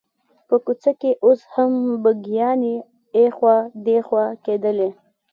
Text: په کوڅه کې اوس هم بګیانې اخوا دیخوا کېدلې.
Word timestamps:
په 0.47 0.55
کوڅه 0.65 0.91
کې 1.01 1.11
اوس 1.25 1.39
هم 1.53 1.71
بګیانې 2.03 2.75
اخوا 3.23 3.55
دیخوا 3.85 4.25
کېدلې. 4.45 4.89